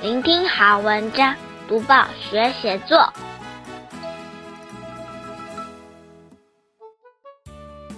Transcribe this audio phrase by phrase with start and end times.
[0.00, 1.34] 聆听好文章，
[1.66, 3.12] 读报学写作。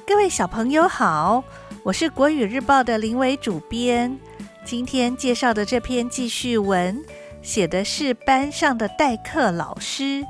[0.06, 1.44] 各位小朋友好，
[1.83, 4.19] 我是国语日报的林伟主编。
[4.65, 7.04] 今天介绍的这篇记叙文，
[7.42, 10.24] 写的是班上的代课老师。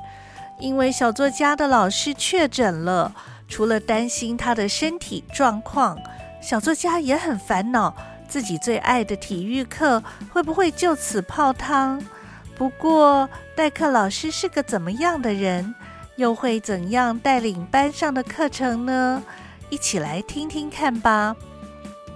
[0.59, 3.15] 因为小作家的老师确诊了，
[3.47, 5.97] 除了担心他的身体状况，
[6.43, 7.95] 小作家也很烦恼。
[8.31, 10.01] 自己最爱的体育课
[10.33, 12.01] 会不会就此泡汤？
[12.55, 15.75] 不过代课老师是个怎么样的人？
[16.15, 19.21] 又会怎样带领班上的课程呢？
[19.69, 21.35] 一起来听听看吧。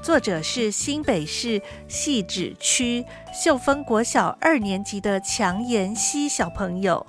[0.03, 7.05] 作者是新北市汐止区秀峰国小二年级的强妍希小朋友。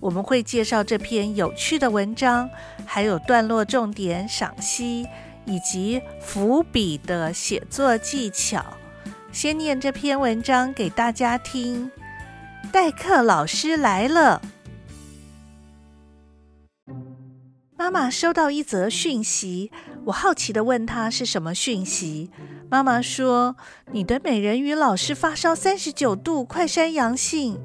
[0.00, 2.50] 我们会介绍这篇有趣的文章，
[2.84, 5.06] 还有段落重点赏析。
[5.44, 8.64] 以及伏笔的写作技巧。
[9.32, 11.90] 先念这篇文章给大家听。
[12.72, 14.42] 代课老师来了。
[17.76, 19.72] 妈妈收到一则讯息，
[20.04, 22.30] 我好奇地问她是什么讯息。
[22.68, 23.56] 妈妈说
[23.90, 27.58] ：“你的美人鱼老师发烧三十九度，快筛阳性。”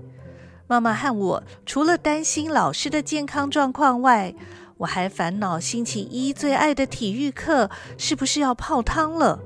[0.68, 4.34] 妈妈和我除了担心老师的健康状况外，
[4.78, 9.40] 我还烦恼星期一最爱的体育课是不是要泡汤了？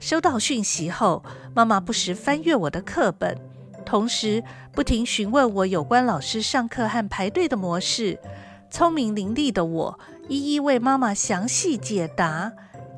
[0.00, 1.22] 收到讯息后，
[1.54, 3.38] 妈妈不时翻阅我的课本，
[3.84, 8.18] 同时不停询问我有关老师上课和排队的模式。
[8.70, 12.50] 聪明伶俐的我，一一为妈妈详细解答。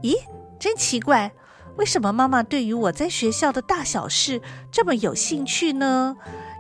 [0.03, 0.15] 咦，
[0.59, 1.33] 真奇怪，
[1.77, 6.17] 为什么妈妈对于我在学校的大小事这么有兴趣呢？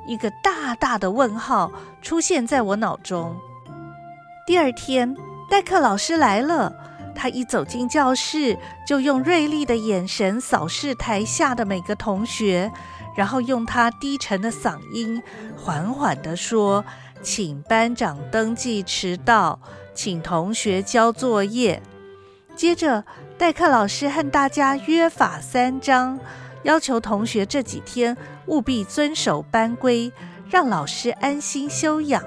[0.06, 3.36] 一个大大的问号出现在我脑中。
[4.46, 5.12] 第二天，
[5.50, 6.72] 代课老师来了。
[7.16, 12.70] 他一走进教室，就用锐利的眼神扫视台下的每个同学，
[13.16, 15.20] 然后用他低沉的嗓音
[15.56, 16.84] 缓缓地说
[17.22, 19.58] ：“请班长登记迟到，
[19.92, 21.82] 请同学交作业。”
[22.54, 23.04] 接着，
[23.36, 26.20] 代课老师和大家约法三章，
[26.62, 30.12] 要求同学这几天务必遵守班规，
[30.48, 32.22] 让老师安心休养。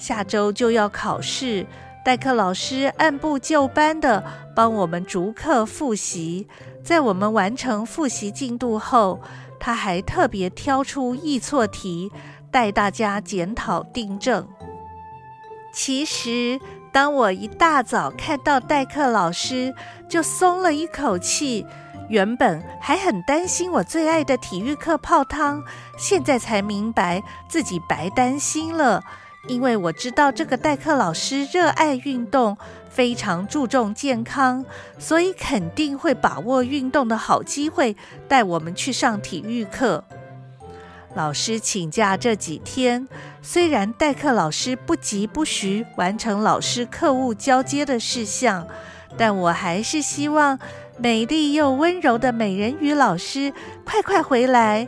[0.00, 1.66] 下周就要考试，
[2.02, 4.24] 代课老师按部就班地
[4.56, 6.48] 帮我们逐课复习。
[6.82, 9.20] 在我们完成复习进度后，
[9.60, 12.10] 他还特别挑出易错题，
[12.50, 14.48] 带大家检讨订正。
[15.70, 16.58] 其实，
[16.90, 19.74] 当我一大早看到代课老师，
[20.08, 21.66] 就松了一口气。
[22.08, 25.62] 原本还很担心我最爱的体育课泡汤，
[25.98, 29.04] 现在才明白自己白担心了。
[29.48, 32.56] 因为我知道这个代课老师热爱运动，
[32.88, 34.64] 非常注重健康，
[34.98, 37.96] 所以肯定会把握运动的好机会，
[38.28, 40.04] 带我们去上体育课。
[41.14, 43.08] 老师请假这几天，
[43.42, 48.68] 虽然代课老师不疾不徐完成老师课务交接的事项，
[49.16, 50.58] 但我还是希望
[50.98, 53.52] 美丽又温柔的美人鱼老师
[53.84, 54.86] 快快回来，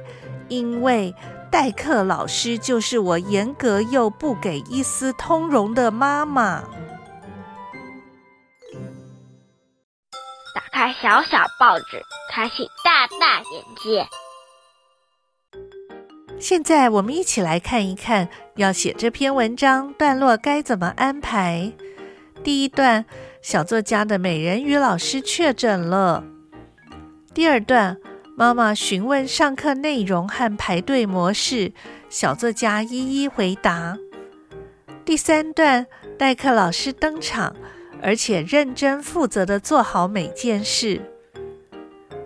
[0.48, 1.14] 因为。
[1.52, 6.62] 代课老师就是我严格又不给一丝通融的妈妈。
[10.54, 12.02] 打开小小报纸，
[12.32, 14.08] 开启大大眼界。
[16.40, 21.70] 现在我们一起来看一看，要写这篇文章段落该怎么安排。
[22.42, 23.04] 第一段，
[23.42, 26.24] 小作家的美人鱼老师确诊了。
[27.34, 27.98] 第二段。
[28.34, 31.72] 妈妈询问上课内容和排队模式，
[32.08, 33.98] 小作家一一回答。
[35.04, 35.86] 第三段，
[36.18, 37.54] 代课老师登场，
[38.00, 41.02] 而且认真负责地做好每件事。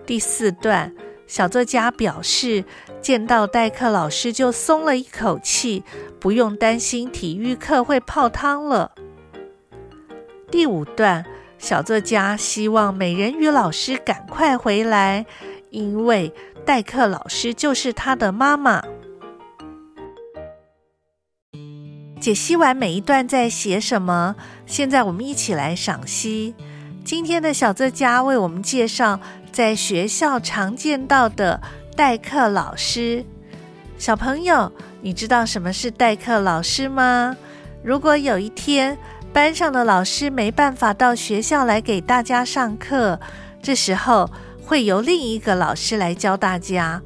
[0.07, 0.95] 第四段，
[1.27, 2.65] 小作家表示
[3.01, 5.83] 见到代课老师就松了一口气，
[6.21, 8.93] 不用担心体育课会泡汤了。
[10.53, 11.27] 第五段，
[11.59, 15.27] 小作家希望美人鱼老师赶快回来。
[15.77, 16.33] 因为
[16.65, 18.83] 代课老师就是他的妈妈。
[22.19, 24.35] 解析完每一段在写什么，
[24.65, 26.55] 现在我们一起来赏析。
[27.05, 29.21] 今天的小作家为我们介绍
[29.53, 31.61] 在学校常见到的
[31.95, 33.23] 代课老师。
[33.99, 34.73] 小朋友，
[35.03, 37.37] 你知道什么是代课老师吗？
[37.85, 38.97] 如果有一天
[39.31, 43.21] 班上的老师没办法到学校来给大家上课，
[43.61, 44.31] 这时候。
[44.67, 47.01] 会由另一个老师来教大家，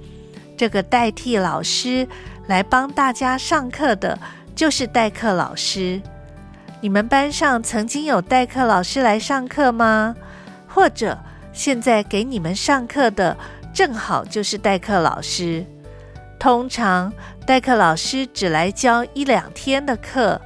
[0.57, 2.09] 这个代替老师
[2.47, 4.19] 来帮大家上课的，
[4.57, 6.01] 就是代课老师。
[6.81, 10.17] 你们班上曾经有代课老师来上课吗？
[10.67, 11.19] 或者
[11.53, 13.37] 现在给你们上课的，
[13.75, 15.67] 正好就是代课老师？
[16.39, 17.13] 通常
[17.45, 20.41] 代课老师只来教一两天的课，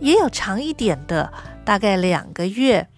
[0.00, 1.32] 也有长一点的，
[1.64, 2.88] 大概两个月，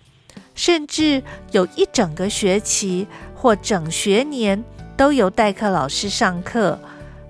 [0.54, 3.06] 甚至有一整个学期
[3.40, 4.62] 或整学年
[4.98, 6.78] 都由代课老师上课。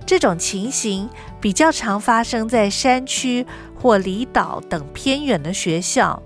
[0.05, 1.09] 这种情形
[1.41, 3.47] 比较常发生在山区
[3.81, 6.21] 或离岛等偏远的学校。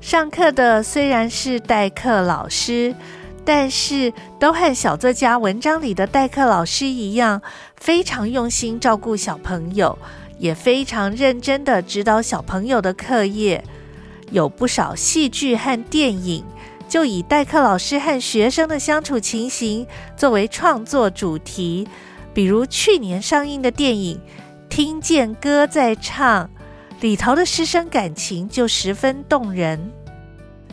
[0.00, 2.96] 上课的虽然是代课老师，
[3.44, 7.40] 但是都和小作家文章里的代课老师一样，
[7.76, 9.96] 非常用心照顾小朋友，
[10.40, 13.62] 也非常认真的指导小朋友的课业。
[14.32, 16.44] 有不少戏剧和电影，
[16.88, 19.86] 就以代课老师和学生的相处情形
[20.16, 21.86] 作为创作主题。
[22.32, 24.16] 比如去年上映的电影
[24.68, 26.44] 《听见歌在唱》，
[27.00, 29.90] 里头的师生感情就十分动人。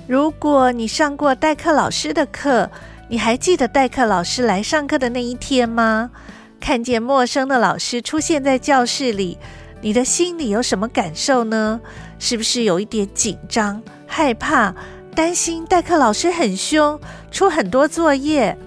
[0.08, 2.70] 如果你上过代课老师的课，
[3.08, 6.12] 你还记得代课老师来上课的那一天吗？
[6.60, 9.38] 看见陌生的老师出现在教室里，
[9.82, 11.80] 你的心里有什么感受呢？
[12.20, 14.74] 是不是有一点紧张、害怕、
[15.14, 17.00] 担心代课老师很凶，
[17.32, 18.58] 出很多作业？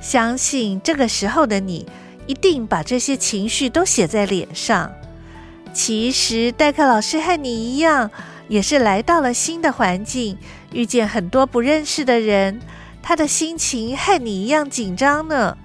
[0.00, 1.86] 相信这个时候的你，
[2.26, 4.92] 一定把这些情绪都写在脸上。
[5.72, 8.10] 其实代课老师和你一样。
[8.48, 10.38] 也是来到了新的环境，
[10.70, 12.60] 遇见很多不认识的人，
[13.02, 15.58] 他的心情和你一样紧张呢。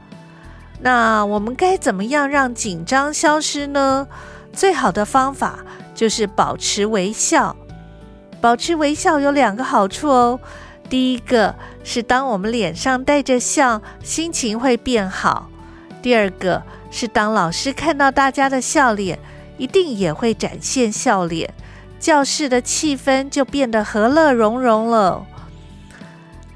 [0.80, 4.08] 那我们该怎么样让紧张消失呢？
[4.52, 5.60] 最好的方法
[5.94, 7.56] 就是保持微笑。
[8.42, 10.40] 保持微笑有两个好处哦。
[10.90, 15.48] 第一个是当我们脸上带着笑，心情会变好；
[16.02, 19.18] 第二个是当老师看到大家的笑脸，
[19.58, 21.54] 一定也会展现笑脸。
[22.00, 25.26] 教室的气氛就变得和乐融融了。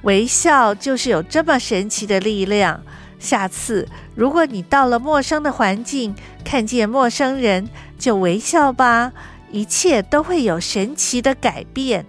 [0.02, 2.82] 微笑就是有这么神奇的力量。
[3.20, 9.14] 下次如果你到了陌生的环境，看见陌生人，就微笑吧，
[9.52, 12.06] 一切都会有神奇的改变。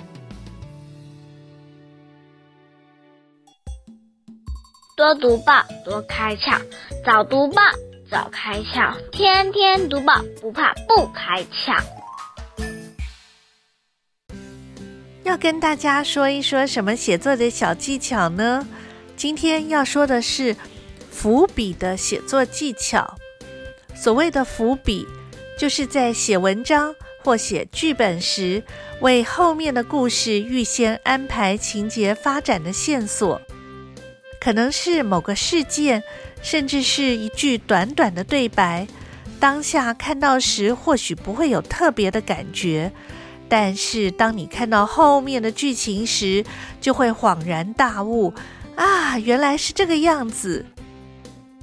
[4.96, 6.58] 多读报，多开窍；
[7.04, 7.60] 早读报，
[8.10, 11.78] 早开窍；天天读报，不怕不开窍。
[15.22, 18.66] 要跟大家说一说什么写作的小技巧呢？
[19.16, 20.56] 今天要说的是
[21.10, 23.14] 伏笔的写作技巧。
[23.94, 25.06] 所谓的伏笔，
[25.58, 26.94] 就是在写文章
[27.26, 28.62] 或写剧本时，
[29.00, 33.42] 为后面的故事预先安排情节发展的线索，
[34.40, 36.04] 可能是某个事件，
[36.40, 38.86] 甚至是一句短短的对白。
[39.40, 42.92] 当下看到时，或许不会有特别的感觉。
[43.48, 46.44] 但是，当你看到后面的剧情时，
[46.80, 48.32] 就会恍然大悟
[48.76, 50.64] 啊，原来是这个样子。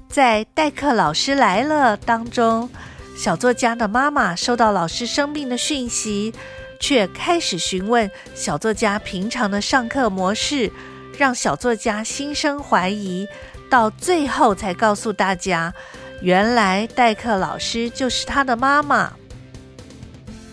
[0.10, 2.70] 在代课老师来了当中，
[3.16, 6.34] 小作家的妈妈收到老师生病的讯息，
[6.80, 10.72] 却开始询问小作家平常的上课模式，
[11.18, 13.28] 让小作家心生怀疑，
[13.70, 15.74] 到最后才告诉大家，
[16.22, 19.14] 原来代课老师就是他的妈妈。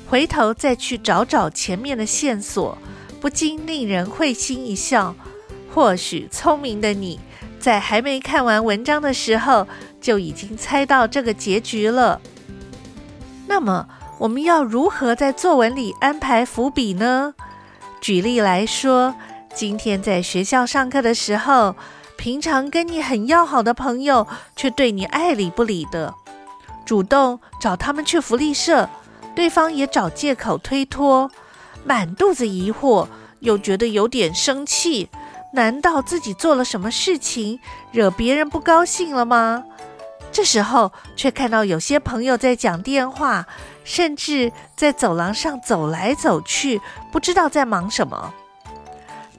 [0.08, 2.76] 回头再去找找前面的线索，
[3.20, 5.14] 不禁令人会心一笑。
[5.72, 7.18] 或许聪明的你，
[7.58, 9.66] 在还没看完文章的时候，
[10.00, 12.20] 就已经猜到这个结局了。
[13.50, 13.88] 那么，
[14.18, 17.34] 我们要如何在作文里安排伏笔呢？
[18.00, 19.12] 举例来说，
[19.52, 21.74] 今天在学校上课的时候，
[22.16, 26.14] 平常跟你很要好的朋友，却对你爱理不理的，
[26.86, 28.88] 主动找他们去福利社。
[29.34, 31.28] 对方也找借口推脱，
[31.84, 33.08] 满肚子疑惑，
[33.40, 35.08] 又觉得有点生气。
[35.54, 37.58] 难道自己做了什么事情
[37.90, 39.64] 惹别人不高兴了吗？
[40.32, 43.46] 这时候却看到有些朋友在讲电话，
[43.84, 48.32] 甚至在走廊上走来走去，不知道在忙什么。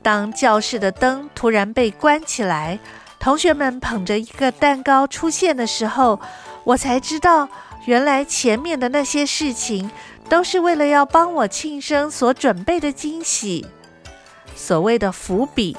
[0.02, 2.80] 当教室的灯突然被关起来，
[3.20, 6.20] 同学们捧着一个蛋糕出现的时候，
[6.64, 7.48] 我才知道。
[7.86, 9.90] 原来前面的那些事情
[10.30, 13.66] 都是为了要帮我庆生所准备的惊喜。
[14.56, 15.76] 所谓的伏笔，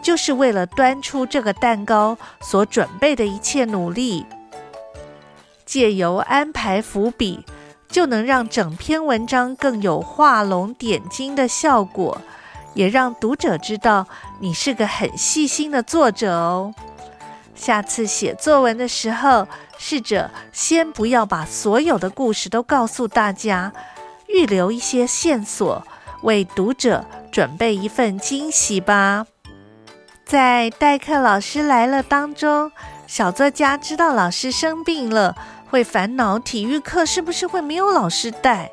[0.00, 4.24] 就是为了端出这个蛋糕所准备的一切努力。
[5.72, 7.46] 借由安排伏笔，
[7.88, 12.20] 就能让整篇文章更有画龙点睛的效果，
[12.74, 14.06] 也让读者知道
[14.38, 16.74] 你是个很细心的作者哦。
[17.54, 19.48] 下次写作文的时候，
[19.78, 23.72] 试着先不要把所有的故事都告诉大家，
[24.28, 25.82] 预留一些线索，
[26.20, 29.26] 为读者准备一份惊喜吧。
[30.26, 32.70] 在代课老师来了当中，
[33.06, 35.34] 小作家知道老师生病了，
[35.72, 38.70] 会烦恼体育课是不是会没有老师带。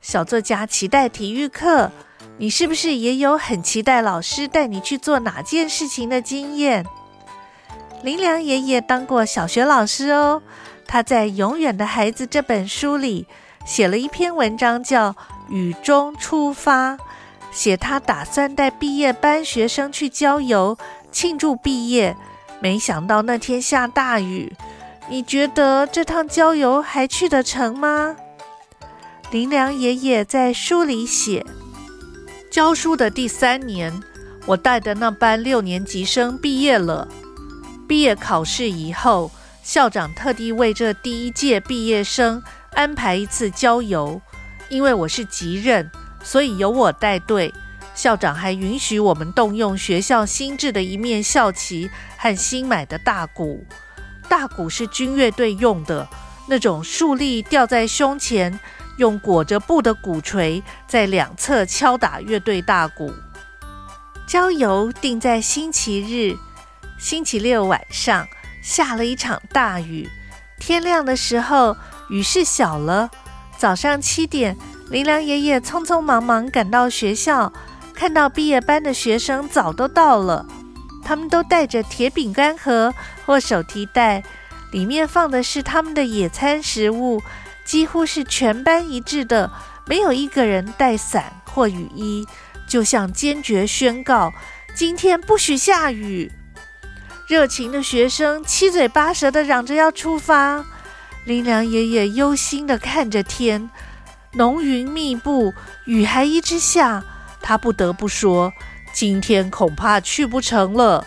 [0.00, 1.90] 小作家期待体育课，
[2.38, 6.86] 你是不是也有很期待老师带你去做哪件事情的经验？
[8.04, 10.40] 林良爷爷当过小学老师哦，
[10.86, 13.26] 他在《永远的孩子》这本书里
[13.66, 15.10] 写了一篇文章，叫
[15.48, 16.92] 《雨中出发》，
[17.50, 20.78] 写他打算带毕业班学生去郊游
[21.10, 22.16] 庆祝毕业，
[22.60, 24.52] 没想到那天下大雨。
[25.08, 28.16] 你觉得这趟郊游还去得成吗？
[29.30, 31.44] 林良爷爷在书里写，
[32.50, 34.02] 教书的第三年，
[34.46, 37.08] 我带的那班六年级生毕业了。
[37.88, 39.30] 毕业考试以后，
[39.62, 42.42] 校长特地为这第一届毕业生
[42.72, 44.20] 安排一次郊游。
[44.68, 45.90] 因为我是级任，
[46.22, 47.52] 所以由我带队。
[47.94, 53.66] 校长还允许我们动用学校新制的一面校旗和新买的大鼓。
[54.28, 56.08] 大鼓是军乐队用的，
[56.48, 58.58] 那种竖立吊在胸前，
[58.96, 63.12] 用裹着布的鼓槌在两侧敲打乐队大鼓。
[64.26, 66.36] 郊游定在星期日。
[66.98, 68.26] 星期六晚上
[68.62, 70.08] 下了一场大雨，
[70.60, 71.76] 天亮的时候
[72.08, 73.10] 雨势小了。
[73.58, 74.56] 早上七点，
[74.88, 77.52] 林良爷爷匆匆忙忙赶到学校，
[77.92, 80.46] 看到毕业班的学生早都到了，
[81.04, 84.22] 他们都带着铁饼干盒或手提袋，
[84.70, 87.22] 里面放的是他们的野餐食物，
[87.64, 89.50] 几乎是全班一致的，
[89.86, 92.26] 没有一个人带伞或雨衣，
[92.66, 94.32] 就像坚决宣告
[94.74, 96.32] 今天不许下雨。
[97.28, 100.64] 热情的学生七嘴八舌的嚷着要出发，
[101.24, 103.70] 林良爷爷忧心的看着天，
[104.32, 107.02] 浓云密布，雨还一直下，
[107.40, 108.52] 他不得不说
[108.92, 111.06] ：“今天恐怕去不成了。”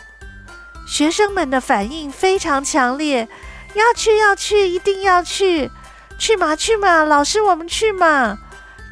[0.86, 3.28] 学生们的反应非常强烈
[3.74, 5.70] ：“要去，要去，一定要去！
[6.18, 8.38] 去嘛，去嘛，老师，我们去嘛！”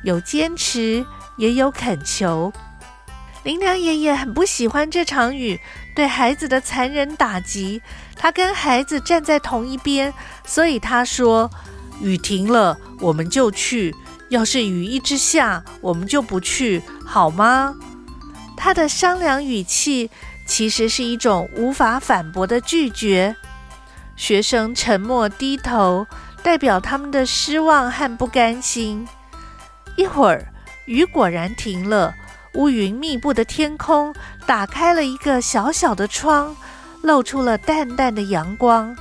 [0.03, 1.05] 有坚持，
[1.37, 2.51] 也有恳求。
[3.43, 5.59] 林良爷爷很不喜欢这场雨
[5.95, 7.81] 对孩子的残忍打击，
[8.15, 10.13] 他跟孩子站在同一边，
[10.45, 11.49] 所以他说
[12.01, 13.93] ：“雨停了，我们就去；
[14.29, 17.75] 要是雨一直下，我们就不去，好吗？”
[18.57, 20.09] 他的商量语气
[20.45, 23.35] 其实是一种无法反驳的拒绝。
[24.15, 26.05] 学生沉默低头，
[26.43, 29.07] 代表他们的失望和不甘心。
[29.95, 30.45] 一会儿，
[30.85, 32.13] 雨果然停了。
[32.55, 34.13] 乌云密布的天空
[34.45, 36.55] 打开了一个小小的窗，
[37.01, 38.95] 露出了淡淡的阳光。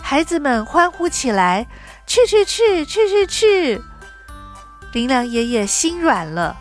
[0.00, 1.66] 孩子们欢呼起来
[2.06, 3.82] ：“去去去去去去！”
[4.94, 6.56] 林良爷爷心软了，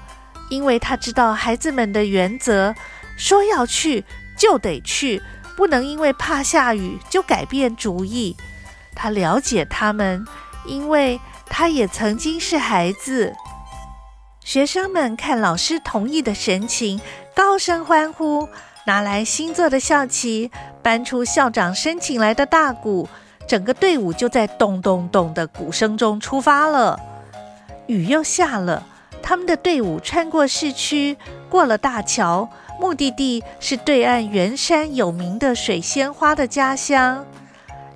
[0.49, 2.73] 因为他知道孩子们的原则：
[3.17, 4.03] 说要去
[4.41, 5.21] 就得去，
[5.55, 8.35] 不能因为怕下雨就改变主意。
[8.95, 10.25] 他了解他们，
[10.65, 13.35] 因为他也曾经是孩子。
[14.43, 16.99] 学生们看老师同意的神情，
[17.35, 18.49] 高声欢呼，
[18.87, 20.49] 拿来新做的校旗，
[20.81, 23.07] 搬出校长申请来的大鼓，
[23.47, 26.99] 整个队伍就在咚咚咚的鼓声中出发了。
[27.85, 28.87] 雨又下了，
[29.21, 31.15] 他们的队伍穿过市区，
[31.47, 32.49] 过了大桥，
[32.81, 37.23] 目的地是对岸圆山有名的水仙花的家乡。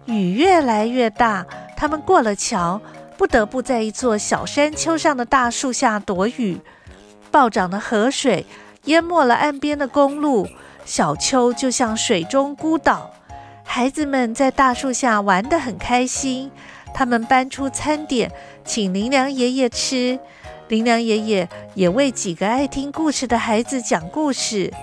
[0.05, 1.43] 雨越来越大，
[1.75, 2.79] 他们过了桥。
[3.17, 6.59] 不得不在一座小山丘上的大树下躲雨，
[7.31, 8.45] 暴涨的河水
[8.83, 10.45] 淹没了岸边的公路，
[10.83, 13.09] 小丘就像水中孤岛。
[13.63, 16.51] 孩子们在大树下玩得很开心，
[16.93, 18.29] 他们搬出餐点
[18.65, 20.19] 请林良爷爷吃，
[20.67, 24.73] 林良爷爷也为几个爱听故事的孩子讲故事。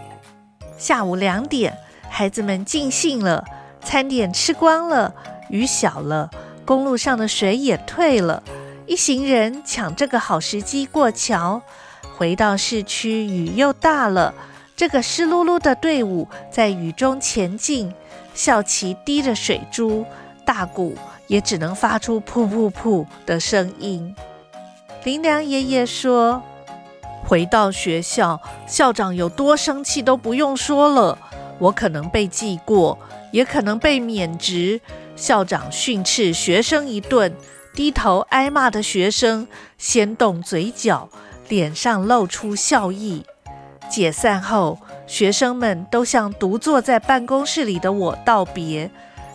[0.78, 1.76] 下午两点，
[2.08, 3.44] 孩子们尽兴了，
[3.82, 5.12] 餐点吃光了，
[5.50, 6.30] 雨小了。
[6.64, 8.40] 公路上的水也退了，
[8.86, 11.60] 一行人抢这个好时机过桥。
[12.16, 14.32] 回到市区，雨又大了。
[14.76, 17.92] 这个湿漉漉的队伍在雨中前进，
[18.34, 20.06] 校旗滴着水珠，
[20.44, 20.96] 大鼓
[21.26, 24.14] 也只能发出噗噗噗的声音。
[25.04, 26.40] 林良爷爷说
[27.26, 31.18] ：“回到学校，校长有多生气都不用说了。
[31.58, 32.96] 我可能被记过，
[33.32, 34.80] 也可能被免职。”
[35.16, 37.34] 校长训斥学生一顿，
[37.74, 41.08] 低头挨骂的学生先动嘴角，
[41.48, 43.24] 脸上露出笑意。
[43.90, 44.78] 解散后，
[45.08, 48.88] 学生们都向独坐在办公室里的我道别。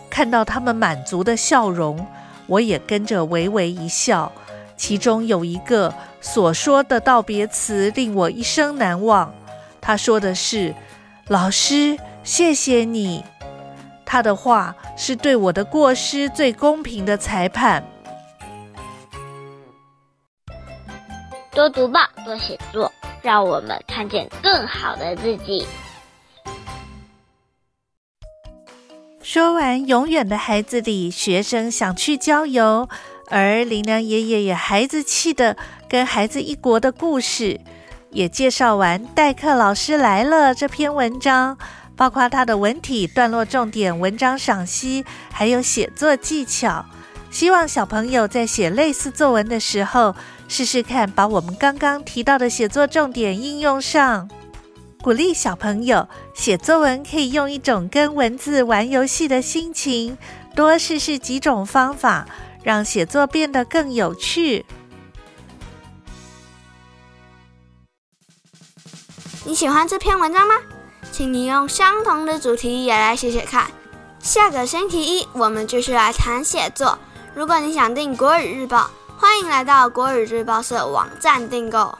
[0.08, 2.06] 看到他们满足的笑容，
[2.46, 4.32] 我也跟着微微一笑。
[4.78, 5.92] 其中有一个
[6.22, 9.34] 所说的道别词令我一生难忘。
[9.80, 10.74] 他说的是
[11.28, 13.22] ：“老师，谢谢你。”
[14.06, 17.84] 他的话是对我的过失最公平的裁判。
[21.52, 25.66] 多读报，多写作，让我们看见更好的自己。
[29.20, 32.88] 说完《永远的孩子》里，学生想去郊游，
[33.30, 35.56] 而林良爷爷也孩子气的
[35.88, 37.60] 跟孩子一国的故事，
[38.10, 41.56] 也介绍完代课老师来了这篇文章，
[41.96, 46.84] 包括他的文体、段落重点、文章赏析，还有写作技巧。
[47.30, 50.14] 希望小朋友在写类似作文的时候，
[50.48, 54.30] 试试看把我们刚刚提到的写作重点应用上。
[55.02, 60.16] 鼓励小朋友写作文，可以用一种跟文字玩游戏的心情，
[60.56, 62.26] 多试试几种方法，
[62.62, 64.66] 让写作变得更有趣。
[69.44, 70.54] 你喜欢这篇文章吗？
[71.10, 73.70] 请你用相同的主题也来写写看。
[74.20, 76.98] 下个星期一，我们继续来谈写作。
[77.34, 81.96] 如果你想订国语日报，欢迎来到国语日报社网站订购。